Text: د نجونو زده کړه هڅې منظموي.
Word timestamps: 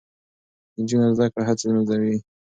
د 0.73 0.75
نجونو 0.81 1.07
زده 1.17 1.27
کړه 1.33 1.43
هڅې 1.49 1.65
منظموي. 1.71 2.17